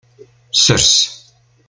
[0.61, 0.91] Sers.